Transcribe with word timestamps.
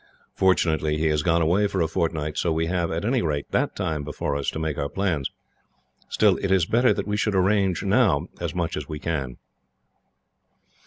Fortunately 0.33 0.97
he 0.97 1.09
has 1.09 1.21
gone 1.21 1.43
away 1.43 1.67
for 1.67 1.79
a 1.79 1.87
fortnight, 1.87 2.35
so 2.35 2.51
we 2.51 2.65
have, 2.65 2.91
at 2.91 3.05
any 3.05 3.21
rate, 3.21 3.51
that 3.51 3.75
time 3.75 4.03
before 4.03 4.35
us 4.35 4.49
to 4.49 4.57
make 4.57 4.79
our 4.79 4.89
plans. 4.89 5.29
Still, 6.09 6.37
it 6.39 6.49
is 6.49 6.65
better 6.65 6.91
that 6.91 7.05
we 7.05 7.15
should 7.17 7.35
arrange, 7.35 7.83
now, 7.83 8.25
as 8.39 8.55
much 8.55 8.75
as 8.75 8.89
we 8.89 8.97
can." 8.97 9.37